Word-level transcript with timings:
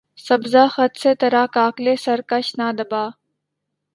سبزہٴ 0.25 0.69
خط 0.73 0.93
سے 1.01 1.11
ترا 1.19 1.43
کاکلِ 1.55 1.87
سرکش 2.05 2.47
نہ 2.57 2.67
دبا 2.77 3.03